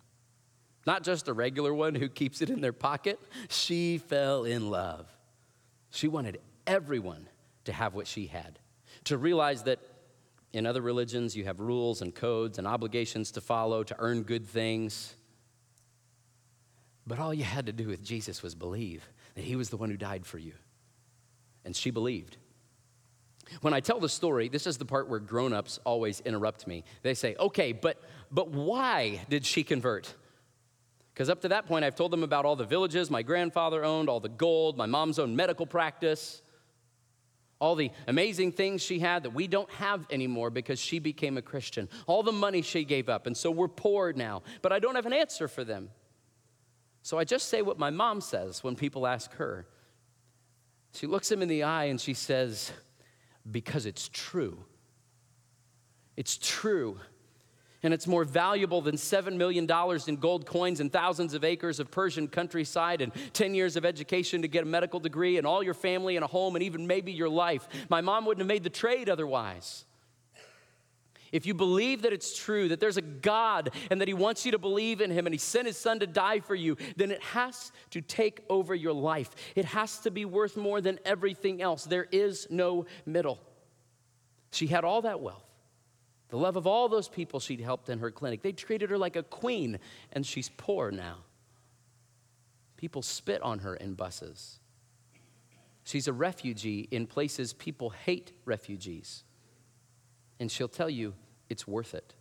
[0.85, 3.19] Not just a regular one who keeps it in their pocket.
[3.49, 5.05] She fell in love.
[5.89, 7.27] She wanted everyone
[7.65, 8.57] to have what she had
[9.07, 9.79] to realize that
[10.53, 14.47] in other religions you have rules and codes and obligations to follow to earn good
[14.47, 15.15] things.
[17.05, 19.89] But all you had to do with Jesus was believe that he was the one
[19.89, 20.53] who died for you.
[21.63, 22.37] And she believed.
[23.61, 26.83] When I tell the story, this is the part where grown-ups always interrupt me.
[27.01, 30.13] They say, "Okay, but but why did she convert?"
[31.13, 34.09] Because up to that point, I've told them about all the villages my grandfather owned,
[34.09, 36.41] all the gold, my mom's own medical practice
[37.59, 41.41] all the amazing things she had that we don't have anymore because she became a
[41.41, 44.95] Christian, all the money she gave up, and so we're poor now, but I don't
[44.95, 45.89] have an answer for them.
[47.01, 49.65] So I just say what my mom says when people ask her.
[50.93, 52.71] She looks him in the eye and she says,
[53.49, 54.65] Because it's true.
[56.15, 56.99] It's true
[57.83, 59.67] and it's more valuable than $7 million
[60.07, 64.41] in gold coins and thousands of acres of Persian countryside and 10 years of education
[64.41, 67.11] to get a medical degree and all your family and a home and even maybe
[67.11, 67.67] your life.
[67.89, 69.85] My mom wouldn't have made the trade otherwise.
[71.31, 74.53] If you believe that it's true, that there's a God and that He wants you
[74.53, 77.21] to believe in Him and He sent His Son to die for you, then it
[77.21, 79.31] has to take over your life.
[79.55, 81.83] It has to be worth more than everything else.
[81.83, 83.39] There is no middle.
[84.51, 85.46] She had all that wealth.
[86.29, 88.41] The love of all those people she'd helped in her clinic.
[88.41, 89.79] They treated her like a queen,
[90.11, 91.19] and she's poor now.
[92.75, 94.59] People spit on her in buses.
[95.83, 99.23] She's a refugee in places people hate refugees.
[100.39, 101.13] And she'll tell you
[101.49, 102.13] it's worth it.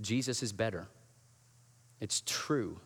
[0.00, 0.86] Jesus is better.
[2.00, 2.78] It's true.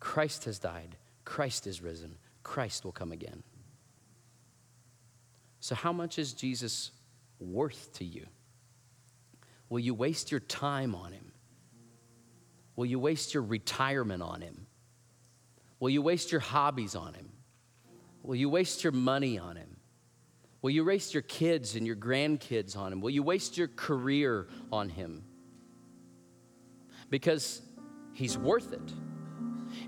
[0.00, 0.96] Christ has died.
[1.24, 2.16] Christ is risen.
[2.42, 3.42] Christ will come again.
[5.60, 6.90] So, how much is Jesus
[7.40, 8.26] worth to you?
[9.68, 11.32] Will you waste your time on him?
[12.76, 14.66] Will you waste your retirement on him?
[15.80, 17.30] Will you waste your hobbies on him?
[18.22, 19.76] Will you waste your money on him?
[20.60, 23.00] Will you waste your kids and your grandkids on him?
[23.00, 25.24] Will you waste your career on him?
[27.10, 27.62] Because
[28.12, 28.92] he's worth it.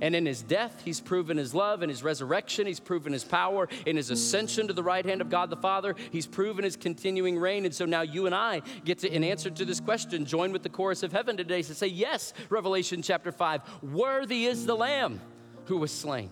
[0.00, 1.82] And in his death, he's proven his love.
[1.82, 3.68] In his resurrection, he's proven his power.
[3.86, 7.38] In his ascension to the right hand of God the Father, he's proven his continuing
[7.38, 7.64] reign.
[7.64, 10.62] And so now you and I get to, in answer to this question, join with
[10.62, 15.20] the chorus of heaven today to say, Yes, Revelation chapter 5, worthy is the Lamb
[15.66, 16.30] who was slain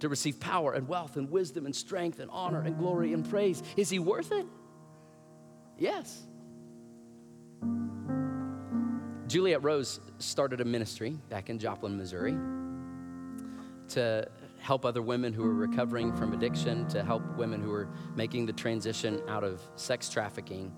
[0.00, 3.62] to receive power and wealth and wisdom and strength and honor and glory and praise.
[3.76, 4.46] Is he worth it?
[5.78, 6.22] Yes.
[9.28, 12.36] Juliette Rose started a ministry back in Joplin, Missouri
[13.88, 18.46] to help other women who are recovering from addiction, to help women who are making
[18.46, 20.72] the transition out of sex trafficking.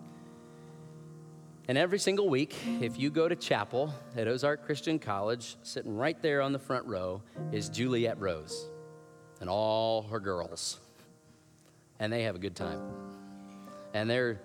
[1.68, 6.20] And every single week, if you go to chapel at Ozark Christian College, sitting right
[6.22, 7.22] there on the front row
[7.52, 8.70] is Juliet Rose
[9.40, 10.80] and all her girls.
[11.98, 12.80] And they have a good time.
[13.92, 14.40] And they're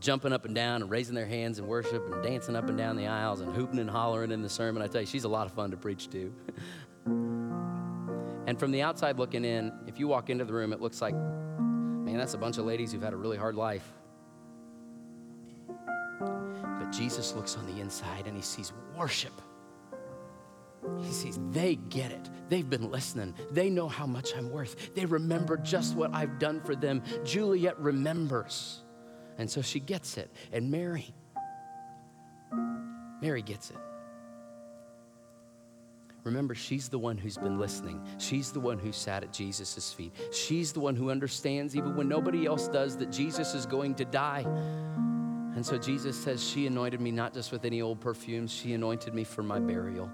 [0.00, 2.96] jumping up and down and raising their hands in worship and dancing up and down
[2.96, 4.82] the aisles and hooting and hollering in the sermon.
[4.82, 6.34] I tell you, she's a lot of fun to preach to.
[7.06, 11.14] and from the outside looking in, if you walk into the room, it looks like,
[11.14, 13.86] man, that's a bunch of ladies who've had a really hard life.
[15.66, 19.40] But Jesus looks on the inside and he sees worship.
[21.00, 22.30] He sees they get it.
[22.48, 23.34] They've been listening.
[23.50, 24.94] They know how much I'm worth.
[24.94, 27.02] They remember just what I've done for them.
[27.24, 28.82] Juliet remembers.
[29.38, 30.30] And so she gets it.
[30.52, 31.14] And Mary,
[33.20, 33.76] Mary gets it.
[36.24, 38.04] Remember, she's the one who's been listening.
[38.18, 40.12] She's the one who sat at Jesus' feet.
[40.32, 44.04] She's the one who understands, even when nobody else does, that Jesus is going to
[44.04, 44.44] die.
[45.54, 49.14] And so Jesus says, She anointed me not just with any old perfumes, she anointed
[49.14, 50.10] me for my burial.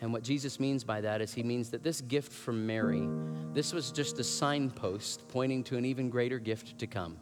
[0.00, 3.08] And what Jesus means by that is he means that this gift from Mary,
[3.52, 7.16] this was just a signpost pointing to an even greater gift to come.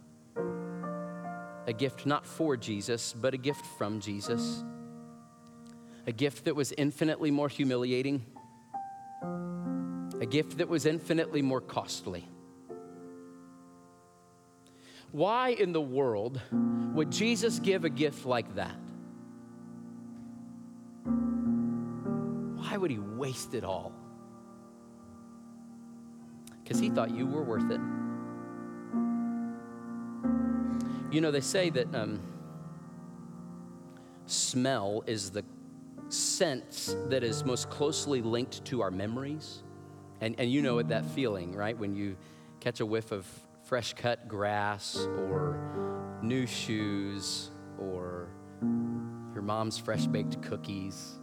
[1.66, 4.62] A gift not for Jesus, but a gift from Jesus.
[6.07, 8.24] A gift that was infinitely more humiliating.
[10.20, 12.29] A gift that was infinitely more costly.
[15.12, 16.41] Why in the world
[16.95, 18.77] would Jesus give a gift like that?
[22.77, 23.91] Why would he waste it all?
[26.62, 27.81] Because he thought you were worth it.
[31.11, 32.20] You know, they say that um,
[34.27, 35.43] smell is the
[36.11, 39.62] sense that is most closely linked to our memories.
[40.20, 41.79] And, and you know that feeling, right?
[41.79, 42.14] When you
[42.61, 43.27] catch a whiff of
[43.64, 48.29] fresh cut grass or new shoes or
[49.33, 51.20] your mom's fresh baked cookies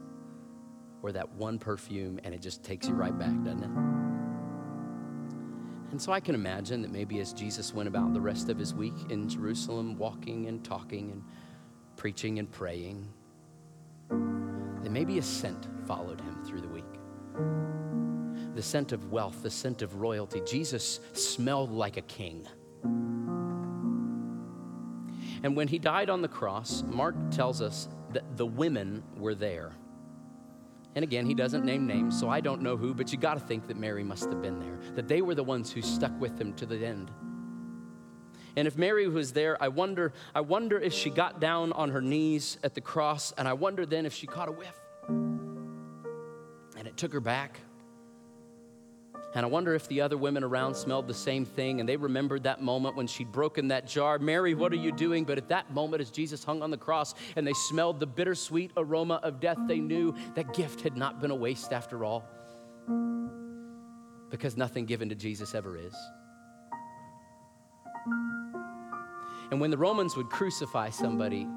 [1.03, 3.69] or that one perfume, and it just takes you right back, doesn't it?
[5.91, 8.73] And so I can imagine that maybe as Jesus went about the rest of his
[8.73, 11.23] week in Jerusalem, walking and talking and
[11.97, 13.07] preaching and praying,
[14.09, 16.83] that maybe a scent followed him through the week.
[18.55, 20.41] The scent of wealth, the scent of royalty.
[20.47, 22.47] Jesus smelled like a king.
[25.43, 29.73] And when he died on the cross, Mark tells us that the women were there.
[30.95, 33.39] And again, he doesn't name names, so I don't know who, but you got to
[33.39, 36.39] think that Mary must have been there, that they were the ones who stuck with
[36.39, 37.09] him to the end.
[38.55, 42.01] And if Mary was there, I wonder, I wonder if she got down on her
[42.01, 44.79] knees at the cross, and I wonder then if she caught a whiff.
[46.77, 47.59] And it took her back.
[49.35, 52.43] And I wonder if the other women around smelled the same thing and they remembered
[52.43, 54.19] that moment when she'd broken that jar.
[54.19, 55.23] Mary, what are you doing?
[55.23, 58.71] But at that moment, as Jesus hung on the cross and they smelled the bittersweet
[58.77, 62.23] aroma of death, they knew that gift had not been a waste after all.
[64.29, 65.95] Because nothing given to Jesus ever is.
[69.49, 71.47] And when the Romans would crucify somebody,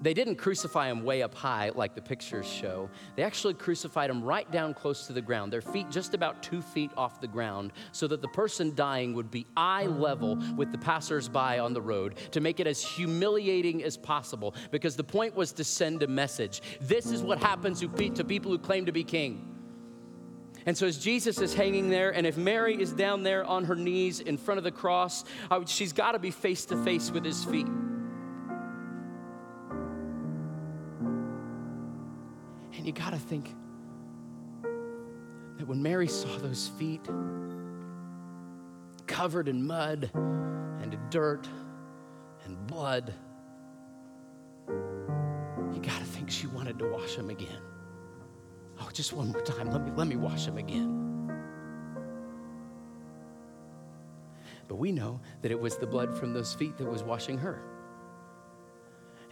[0.00, 2.90] they didn't crucify him way up high like the pictures show.
[3.14, 6.60] They actually crucified him right down close to the ground, their feet just about two
[6.60, 10.78] feet off the ground, so that the person dying would be eye level with the
[10.78, 14.54] passersby on the road to make it as humiliating as possible.
[14.70, 16.62] Because the point was to send a message.
[16.80, 19.52] This is what happens to people who claim to be king.
[20.66, 23.76] And so, as Jesus is hanging there, and if Mary is down there on her
[23.76, 25.24] knees in front of the cross,
[25.66, 27.68] she's got to be face to face with his feet.
[32.86, 33.52] You got to think
[35.58, 37.04] that when Mary saw those feet
[39.08, 41.48] covered in mud and dirt
[42.44, 43.12] and blood,
[44.68, 47.60] you got to think she wanted to wash them again.
[48.80, 49.68] Oh, just one more time.
[49.72, 51.02] Let me, let me wash them again.
[54.68, 57.60] But we know that it was the blood from those feet that was washing her.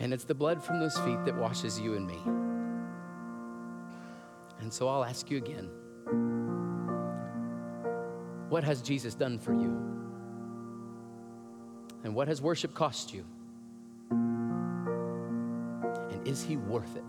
[0.00, 2.43] And it's the blood from those feet that washes you and me.
[4.64, 5.68] And so I'll ask you again
[8.48, 9.78] what has Jesus done for you?
[12.02, 13.26] And what has worship cost you?
[16.10, 17.04] And is he worth it?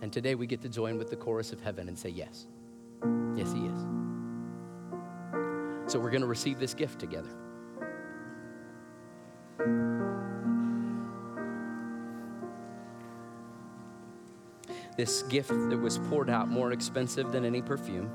[0.00, 2.46] And today we get to join with the chorus of heaven and say, Yes.
[3.36, 3.80] Yes, He is.
[5.92, 7.28] So we're going to receive this gift together.
[15.00, 18.10] This gift that was poured out more expensive than any perfume.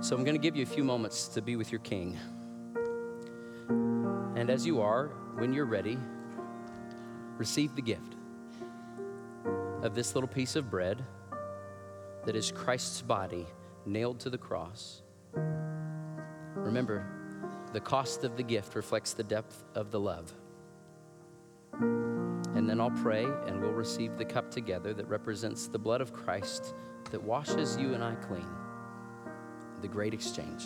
[0.00, 2.16] So I'm going to give you a few moments to be with your king.
[3.68, 5.98] And as you are, when you're ready,
[7.36, 8.14] receive the gift
[9.82, 11.04] of this little piece of bread
[12.26, 13.44] that is Christ's body
[13.84, 15.02] nailed to the cross.
[15.34, 17.06] Remember,
[17.72, 20.32] the cost of the gift reflects the depth of the love.
[21.72, 26.12] And then I'll pray and we'll receive the cup together that represents the blood of
[26.12, 26.74] Christ
[27.10, 28.46] that washes you and I clean
[29.80, 30.64] the great exchange.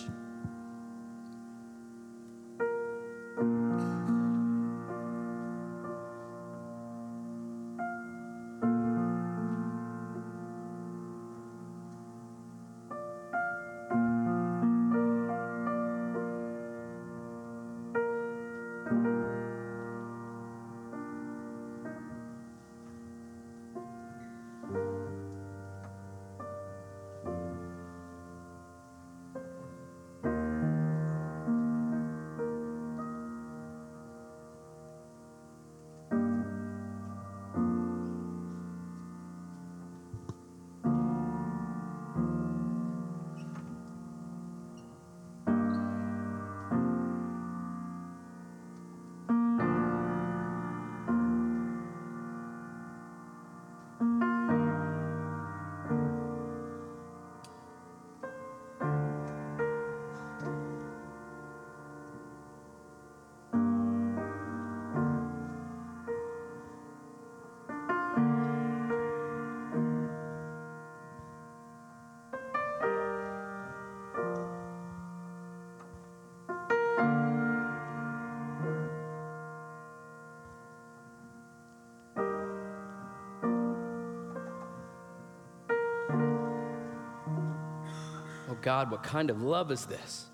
[88.64, 90.24] God, what kind of love is this?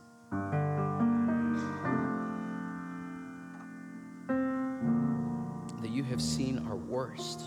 [5.81, 7.43] That you have seen our worst.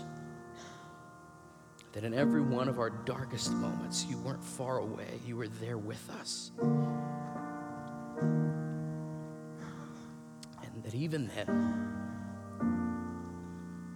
[1.92, 5.78] That in every one of our darkest moments, you weren't far away, you were there
[5.78, 6.50] with us.
[6.60, 6.74] And
[10.82, 11.94] that even then,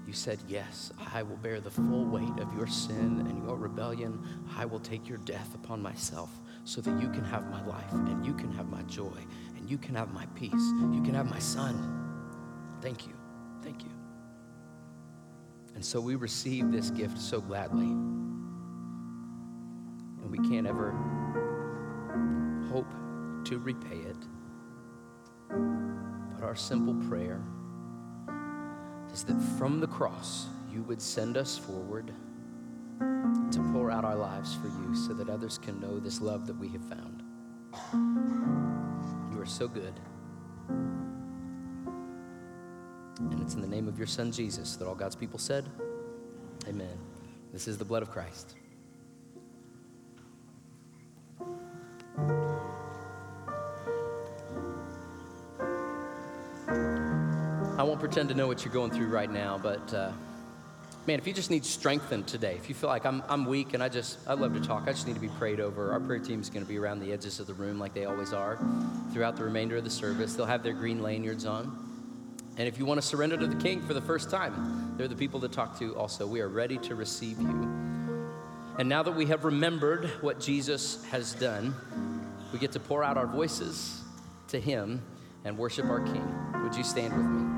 [0.06, 4.26] you said, Yes, I will bear the full weight of your sin and your rebellion.
[4.56, 6.30] I will take your death upon myself
[6.68, 9.24] so that you can have my life and you can have my joy
[9.56, 10.52] and you can have my peace.
[10.52, 11.74] You can have my son.
[12.82, 13.14] Thank you.
[13.62, 13.90] Thank you.
[15.74, 17.86] And so we receive this gift so gladly.
[20.20, 20.90] And we can't ever
[22.70, 22.92] hope
[23.46, 24.18] to repay it.
[25.48, 27.40] But our simple prayer
[29.10, 32.12] is that from the cross, you would send us forward
[33.52, 36.56] to pour out our lives for you so that others can know this love that
[36.58, 37.22] we have found.
[39.32, 39.94] You are so good.
[43.18, 45.64] And it's in the name of your Son, Jesus, that all God's people said,
[46.68, 46.98] Amen.
[47.52, 48.54] This is the blood of Christ.
[57.78, 60.12] I won't pretend to know what you're going through right now, but uh,
[61.08, 63.82] man, if you just need strengthened today, if you feel like I'm, I'm weak and
[63.82, 65.90] I just, I love to talk, I just need to be prayed over.
[65.92, 68.04] Our prayer team is going to be around the edges of the room like they
[68.04, 68.58] always are
[69.14, 70.34] throughout the remainder of the service.
[70.34, 71.74] They'll have their green lanyards on.
[72.58, 75.16] And if you want to surrender to the King for the first time, they're the
[75.16, 76.26] people to talk to also.
[76.26, 77.48] We are ready to receive you.
[78.78, 81.74] And now that we have remembered what Jesus has done,
[82.52, 84.02] we get to pour out our voices
[84.48, 85.02] to Him
[85.46, 86.62] and worship our King.
[86.62, 87.57] Would you stand with me?